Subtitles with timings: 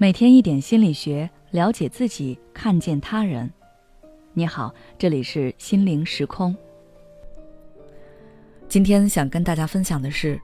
[0.00, 3.52] 每天一点心理学，了解自己，看见他人。
[4.32, 6.56] 你好，这里是心灵时空。
[8.68, 10.40] 今天想跟大家分享的是：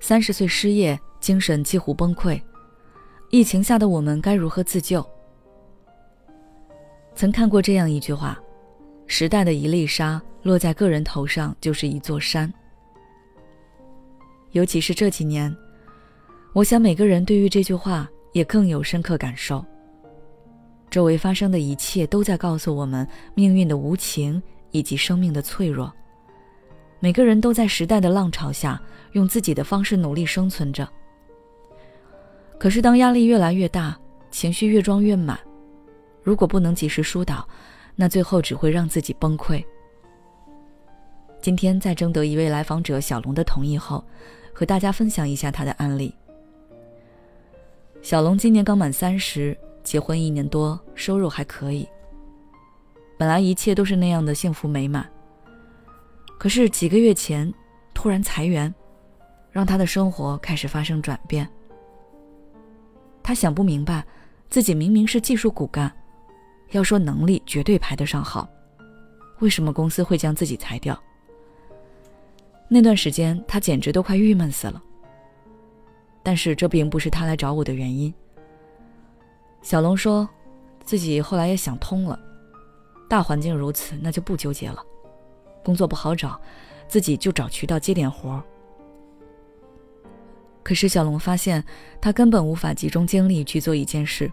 [0.00, 2.42] 三十岁失业，精神几乎崩溃，
[3.30, 5.08] 疫情下的我们该如何自救？
[7.14, 8.36] 曾看过这样一句话
[9.06, 12.52] ：“时代的一粒沙落在个人头上，就是一座山。”
[14.50, 15.56] 尤其是这几年，
[16.54, 18.10] 我想每个人对于这句话。
[18.32, 19.64] 也更有深刻感受。
[20.90, 25.92] 周围发生的一切都在告诉我们命运的无情以及生命的脆弱。
[26.98, 28.80] 每个人都在时代的浪潮下，
[29.12, 30.86] 用自己的方式努力生存着。
[32.58, 33.98] 可是，当压力越来越大，
[34.30, 35.38] 情绪越装越满，
[36.22, 37.48] 如果不能及时疏导，
[37.96, 39.64] 那最后只会让自己崩溃。
[41.40, 44.04] 今天在征得一位来访者小龙的同意后，
[44.52, 46.14] 和大家分享一下他的案例。
[48.02, 51.86] 小龙今年刚满三十，结婚一年多，收入还可以。
[53.18, 55.06] 本来一切都是那样的幸福美满。
[56.38, 57.52] 可是几个月前，
[57.92, 58.74] 突然裁员，
[59.50, 61.46] 让他的生活开始发生转变。
[63.22, 64.02] 他想不明白，
[64.48, 65.92] 自己明明是技术骨干，
[66.70, 68.48] 要说能力绝对排得上号，
[69.40, 70.98] 为什么公司会将自己裁掉？
[72.66, 74.82] 那段时间，他简直都快郁闷死了。
[76.22, 78.12] 但是这并不是他来找我的原因。
[79.62, 80.28] 小龙说，
[80.84, 82.18] 自己后来也想通了，
[83.08, 84.82] 大环境如此，那就不纠结了。
[85.62, 86.40] 工作不好找，
[86.88, 88.42] 自己就找渠道接点活。
[90.62, 91.64] 可是小龙发现，
[92.00, 94.30] 他根本无法集中精力去做一件事，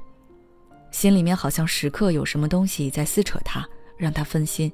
[0.91, 4.71] 心里面好像时刻有什么东西在撕扯他，让他分心。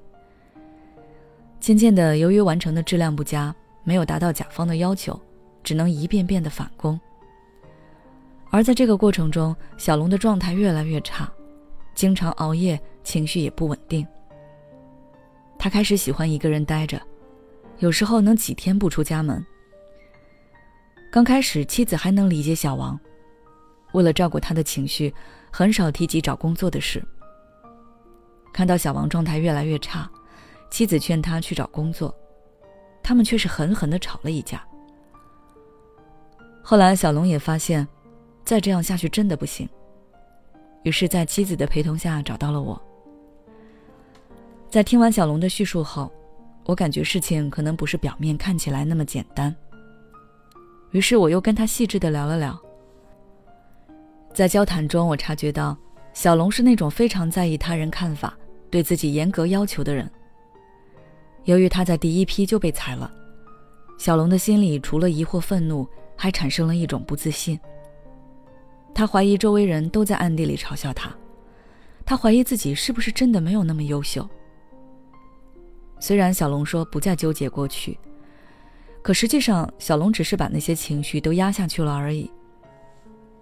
[1.60, 5.20] 渐渐的，由于完成的质量不佳，没有达到甲方的要求。
[5.64, 7.00] 只能一遍遍的返工，
[8.52, 11.32] 而在这个过程中，小龙的状态越来越差，
[11.96, 14.06] 经常熬夜，情绪也不稳定。
[15.58, 17.02] 他开始喜欢一个人待着，
[17.80, 19.44] 有时候能几天不出家门。
[21.10, 23.00] 刚开始，妻子还能理解小王，
[23.94, 25.14] 为了照顾他的情绪，
[25.52, 27.02] 很少提及找工作的事。
[28.52, 30.10] 看到小王状态越来越差，
[30.70, 32.14] 妻子劝他去找工作，
[33.02, 34.62] 他们却是狠狠的吵了一架。
[36.66, 37.86] 后来，小龙也发现，
[38.46, 39.68] 再这样下去真的不行。
[40.84, 42.82] 于是，在妻子的陪同下，找到了我。
[44.70, 46.10] 在听完小龙的叙述后，
[46.66, 49.54] 我感觉事情可能不是表面看起来那么简单。
[50.92, 52.58] 于是，我又跟他细致的聊了聊。
[54.34, 55.78] 在交谈中，我察觉到，
[56.14, 58.34] 小龙是那种非常在意他人看法、
[58.72, 60.10] 对自己严格要求的人。
[61.44, 63.12] 由于他在第一批就被裁了，
[63.98, 65.86] 小龙的心里除了疑惑、愤怒。
[66.16, 67.60] 还产生了一种不自信。
[68.94, 71.12] 他怀疑周围人都在暗地里嘲笑他，
[72.06, 74.28] 他怀疑自己是不是真的没有那么优秀。
[76.00, 77.98] 虽然小龙说不再纠结过去，
[79.02, 82.30] 可实际上小龙只是把那些情绪都压下去了而已。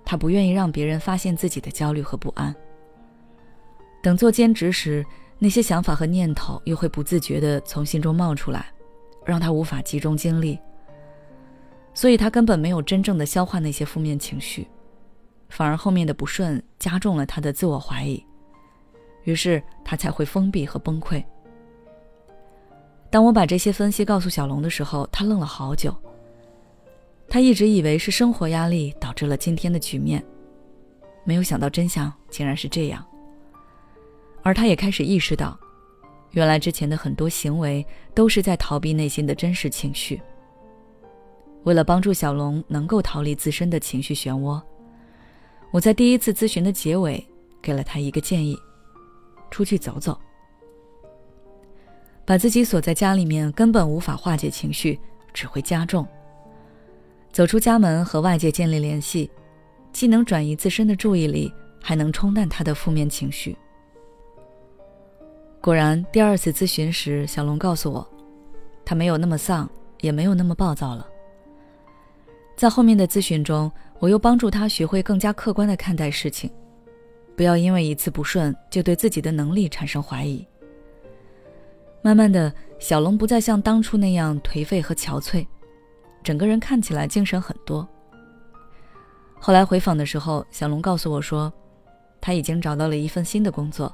[0.06, 2.56] 他不愿意让别人发现自己的焦虑和不安。
[4.02, 5.06] 等做兼职时，
[5.38, 8.68] 那些想法和念头又会不自觉地从心中冒出来，
[9.26, 10.58] 让他无法集中精力。
[12.02, 14.68] 所以他根本没有真正的消化那些负面情绪，
[15.50, 18.26] 反而后面的不顺加重了他的自我怀疑，
[19.26, 21.24] 于是他才会封闭和崩溃。
[23.12, 25.96] 当我把这些分析告诉小龙的时候，他愣了好久。
[27.30, 30.26] 他一直以为是生活压力导致了今天的局面，
[31.24, 33.06] 没有想到真相竟然是这样。
[34.42, 35.56] 而他也开始意识到，
[36.32, 37.86] 原来之前的很多行为
[38.16, 40.20] 都是在逃避内心的真实情绪。
[41.64, 44.62] 为了帮助小龙能够逃离自身的情绪漩涡，
[45.70, 47.24] 我在第一次咨询的结尾
[47.62, 48.58] 给了他一个建议：
[49.52, 50.20] 出去走走，
[52.26, 55.00] 把自己锁在家里面，根本无法化解情绪，
[55.34, 56.06] 只会加重。
[57.32, 59.30] 走出家门和外界建立联系，
[59.94, 63.56] 既能转移自身的注意力，还能冲淡他的负面情绪。
[65.62, 68.06] 果然，第二次咨询时，小龙告诉我，
[68.84, 69.70] 他没有那么丧，
[70.02, 71.08] 也没有那么暴躁了。
[72.62, 76.48] 在后面的咨询中，我又帮助他学会更加客观地看待事情，
[77.36, 80.48] 不要因为一次不顺就对自己的能力产生怀疑。
[82.04, 85.44] 慢慢的，小龙不再像当初那样颓废和憔悴，
[86.22, 87.88] 整个人看起来精神很多。
[89.40, 91.52] 后来回访的时候，小龙告诉我说，
[92.22, 93.92] 他已经找到了一份新的工作，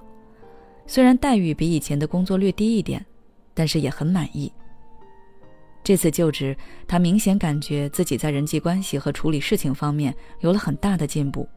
[0.85, 3.05] 虽然待遇比以前的工作略低一点，
[3.53, 4.51] 但是也很满意。
[5.87, 6.53] 这次就职，
[6.85, 11.47] 他明显感觉自己在人际关系和处理事情方面有了很大的进步，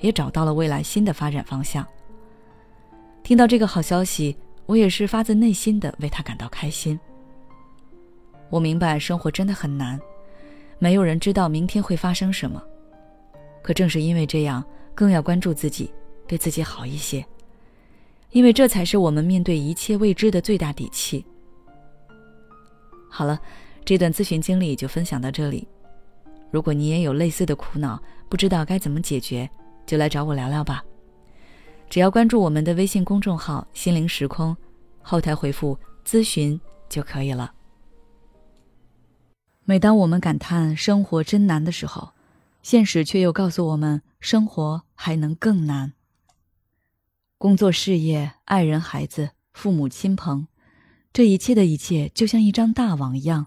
[0.00, 1.86] 也找到了未来新的发展方向。
[3.22, 4.36] 听到这个好消息，
[4.66, 6.98] 我也是发自内心的为他感到开心。
[8.50, 9.96] 我明白生活真的很难，
[10.80, 12.60] 没有人知道明天会发生什么。
[13.62, 14.60] 可正是因为这样，
[14.92, 15.88] 更要关注自己，
[16.26, 17.24] 对自己好一些，
[18.32, 21.24] 因为这才是我们面对一切未知的最大底气。
[23.10, 23.40] 好了，
[23.88, 25.66] 这段咨询经历就分享到这里。
[26.50, 27.98] 如果你也有类似的苦恼，
[28.28, 29.48] 不知道该怎么解决，
[29.86, 30.84] 就来找我聊聊吧。
[31.88, 34.54] 只要关注我们的微信公众号“心灵时空”，
[35.00, 35.74] 后台回复
[36.04, 37.50] “咨询”就可以了。
[39.64, 42.10] 每当我们感叹生活真难的时候，
[42.62, 45.94] 现实却又告诉我们，生活还能更难。
[47.38, 50.46] 工作、事业、爱人、孩子、父母亲朋，
[51.10, 53.46] 这一切的一切，就像一张大网一样，